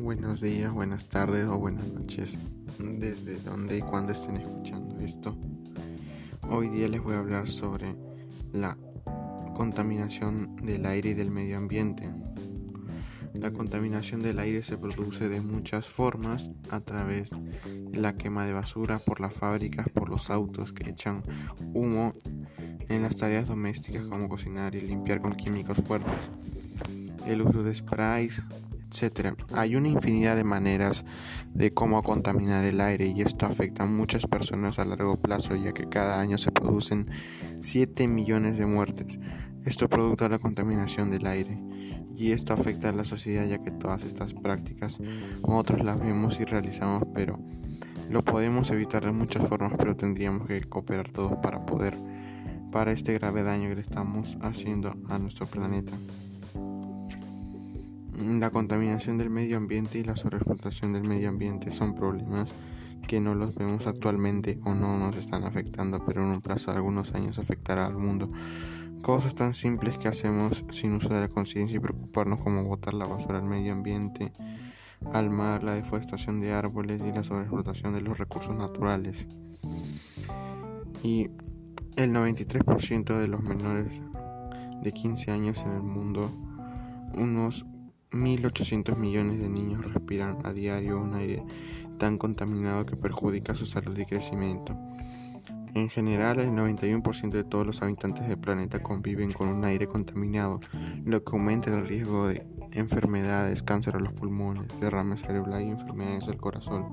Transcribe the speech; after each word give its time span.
buenos 0.00 0.40
días, 0.40 0.72
buenas 0.72 1.08
tardes 1.10 1.46
o 1.46 1.58
buenas 1.58 1.86
noches, 1.86 2.38
desde 2.78 3.38
donde 3.40 3.78
y 3.78 3.80
cuando 3.82 4.12
estén 4.12 4.36
escuchando 4.36 4.98
esto. 4.98 5.36
Hoy 6.48 6.68
día 6.68 6.88
les 6.88 7.02
voy 7.02 7.14
a 7.14 7.18
hablar 7.18 7.50
sobre 7.50 7.94
la 8.52 8.78
contaminación 9.54 10.56
del 10.56 10.86
aire 10.86 11.10
y 11.10 11.14
del 11.14 11.30
medio 11.30 11.58
ambiente. 11.58 12.10
La 13.34 13.52
contaminación 13.52 14.22
del 14.22 14.38
aire 14.38 14.62
se 14.62 14.78
produce 14.78 15.28
de 15.28 15.42
muchas 15.42 15.86
formas 15.86 16.50
a 16.70 16.80
través 16.80 17.30
de 17.30 17.98
la 17.98 18.14
quema 18.14 18.46
de 18.46 18.54
basura 18.54 18.98
por 18.98 19.20
las 19.20 19.34
fábricas, 19.34 19.86
por 19.90 20.08
los 20.08 20.30
autos 20.30 20.72
que 20.72 20.88
echan 20.88 21.22
humo 21.74 22.14
en 22.88 23.02
las 23.02 23.16
tareas 23.16 23.48
domésticas 23.48 24.06
como 24.06 24.30
cocinar 24.30 24.74
y 24.74 24.80
limpiar 24.80 25.20
con 25.20 25.34
químicos 25.34 25.78
fuertes, 25.78 26.30
el 27.26 27.42
uso 27.42 27.62
de 27.62 27.74
sprays, 27.74 28.42
Hay 29.54 29.76
una 29.76 29.88
infinidad 29.88 30.36
de 30.36 30.44
maneras 30.44 31.04
de 31.54 31.72
cómo 31.72 32.02
contaminar 32.02 32.64
el 32.64 32.80
aire 32.80 33.06
y 33.06 33.22
esto 33.22 33.46
afecta 33.46 33.84
a 33.84 33.86
muchas 33.86 34.26
personas 34.26 34.78
a 34.78 34.84
largo 34.84 35.16
plazo 35.16 35.54
ya 35.54 35.72
que 35.72 35.88
cada 35.88 36.20
año 36.20 36.38
se 36.38 36.50
producen 36.50 37.06
7 37.62 38.08
millones 38.08 38.58
de 38.58 38.66
muertes. 38.66 39.18
Esto 39.64 39.88
producto 39.88 40.24
de 40.24 40.30
la 40.30 40.38
contaminación 40.38 41.10
del 41.10 41.26
aire 41.26 41.58
y 42.16 42.32
esto 42.32 42.52
afecta 42.52 42.88
a 42.88 42.92
la 42.92 43.04
sociedad 43.04 43.46
ya 43.46 43.58
que 43.58 43.70
todas 43.70 44.04
estas 44.04 44.34
prácticas 44.34 45.00
nosotros 45.46 45.84
las 45.84 46.00
vemos 46.00 46.40
y 46.40 46.44
realizamos 46.44 47.04
pero 47.14 47.38
lo 48.08 48.24
podemos 48.24 48.70
evitar 48.70 49.04
de 49.04 49.12
muchas 49.12 49.46
formas 49.46 49.72
pero 49.78 49.96
tendríamos 49.96 50.46
que 50.46 50.62
cooperar 50.62 51.10
todos 51.10 51.34
para 51.42 51.64
poder 51.64 51.96
para 52.72 52.92
este 52.92 53.12
grave 53.14 53.42
daño 53.42 53.68
que 53.68 53.76
le 53.76 53.80
estamos 53.82 54.38
haciendo 54.40 54.94
a 55.08 55.18
nuestro 55.18 55.46
planeta. 55.46 55.92
La 58.20 58.50
contaminación 58.50 59.16
del 59.16 59.30
medio 59.30 59.56
ambiente 59.56 59.98
y 59.98 60.04
la 60.04 60.14
sobreexplotación 60.14 60.92
del 60.92 61.04
medio 61.04 61.30
ambiente 61.30 61.72
son 61.72 61.94
problemas 61.94 62.52
que 63.08 63.18
no 63.18 63.34
los 63.34 63.54
vemos 63.54 63.86
actualmente 63.86 64.60
o 64.64 64.74
no 64.74 64.98
nos 64.98 65.16
están 65.16 65.44
afectando, 65.44 66.04
pero 66.04 66.22
en 66.22 66.28
un 66.28 66.42
plazo 66.42 66.70
de 66.70 66.76
algunos 66.76 67.14
años 67.14 67.38
afectará 67.38 67.86
al 67.86 67.96
mundo. 67.96 68.30
Cosas 69.00 69.34
tan 69.34 69.54
simples 69.54 69.96
que 69.96 70.08
hacemos 70.08 70.66
sin 70.70 70.92
uso 70.92 71.08
de 71.14 71.20
la 71.20 71.28
conciencia 71.28 71.78
y 71.78 71.80
preocuparnos 71.80 72.42
como 72.42 72.62
botar 72.64 72.92
la 72.92 73.06
basura 73.06 73.38
al 73.38 73.44
medio 73.44 73.72
ambiente, 73.72 74.32
al 75.14 75.30
mar, 75.30 75.64
la 75.64 75.72
deforestación 75.72 76.42
de 76.42 76.52
árboles 76.52 77.00
y 77.00 77.12
la 77.12 77.24
sobreexplotación 77.24 77.94
de 77.94 78.02
los 78.02 78.18
recursos 78.18 78.54
naturales. 78.54 79.26
Y 81.02 81.30
el 81.96 82.12
93% 82.12 83.18
de 83.18 83.28
los 83.28 83.42
menores 83.42 84.02
de 84.82 84.92
15 84.92 85.30
años 85.30 85.62
en 85.64 85.72
el 85.72 85.82
mundo, 85.82 86.30
unos 87.14 87.64
1.800 88.12 88.96
millones 88.96 89.38
de 89.38 89.48
niños 89.48 89.84
respiran 89.84 90.38
a 90.44 90.52
diario 90.52 91.00
un 91.00 91.14
aire 91.14 91.42
tan 91.98 92.18
contaminado 92.18 92.86
que 92.86 92.96
perjudica 92.96 93.54
su 93.54 93.66
salud 93.66 93.96
y 93.98 94.04
crecimiento. 94.04 94.76
En 95.74 95.88
general, 95.88 96.40
el 96.40 96.50
91% 96.50 97.30
de 97.30 97.44
todos 97.44 97.64
los 97.64 97.82
habitantes 97.82 98.26
del 98.26 98.38
planeta 98.38 98.82
conviven 98.82 99.32
con 99.32 99.48
un 99.48 99.64
aire 99.64 99.86
contaminado, 99.86 100.60
lo 101.04 101.22
que 101.22 101.36
aumenta 101.36 101.70
el 101.70 101.86
riesgo 101.86 102.26
de 102.26 102.44
enfermedades, 102.72 103.62
cáncer 103.62 103.96
a 103.96 104.00
los 104.00 104.12
pulmones, 104.12 104.68
derrame 104.80 105.16
cerebral 105.16 105.62
y 105.62 105.68
enfermedades 105.68 106.26
del 106.26 106.38
corazón. 106.38 106.86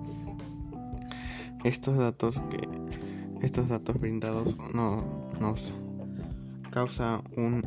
Estos 1.64 1.98
datos 1.98 2.40
que 2.52 2.68
estos 3.42 3.70
datos 3.70 4.00
brindados 4.00 4.56
no, 4.74 5.30
nos 5.40 5.74
causa 6.72 7.22
un, 7.36 7.62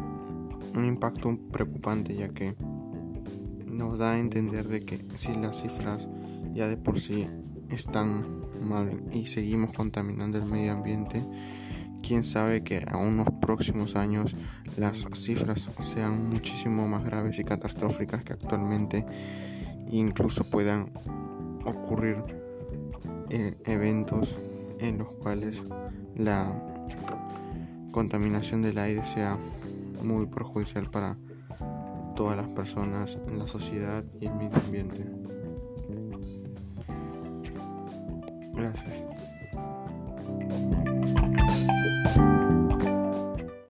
un 0.74 0.84
impacto 0.84 1.38
preocupante 1.52 2.14
ya 2.14 2.28
que 2.30 2.56
nos 3.70 3.98
da 3.98 4.12
a 4.12 4.18
entender 4.18 4.68
de 4.68 4.80
que 4.80 5.04
si 5.16 5.34
las 5.34 5.62
cifras 5.62 6.08
ya 6.54 6.68
de 6.68 6.76
por 6.76 6.98
sí 6.98 7.26
están 7.70 8.40
mal 8.60 9.02
y 9.12 9.26
seguimos 9.26 9.72
contaminando 9.72 10.38
el 10.38 10.44
medio 10.44 10.72
ambiente, 10.72 11.24
quién 12.02 12.24
sabe 12.24 12.62
que 12.62 12.84
a 12.90 12.96
unos 12.96 13.28
próximos 13.40 13.96
años 13.96 14.34
las 14.76 15.06
cifras 15.14 15.70
sean 15.80 16.30
muchísimo 16.30 16.86
más 16.88 17.04
graves 17.04 17.38
y 17.38 17.44
catastróficas 17.44 18.24
que 18.24 18.32
actualmente 18.32 19.04
e 19.90 19.96
incluso 19.96 20.44
puedan 20.44 20.90
ocurrir 21.64 22.22
eh, 23.30 23.56
eventos 23.64 24.36
en 24.78 24.98
los 24.98 25.12
cuales 25.14 25.62
la 26.16 26.52
contaminación 27.92 28.62
del 28.62 28.78
aire 28.78 29.04
sea 29.04 29.38
muy 30.02 30.26
perjudicial 30.26 30.90
para 30.90 31.16
todas 32.20 32.36
las 32.36 32.48
personas 32.48 33.18
la 33.38 33.46
sociedad 33.46 34.04
y 34.20 34.26
el 34.26 34.34
medio 34.34 34.54
ambiente. 34.58 35.06
Gracias. 38.52 39.06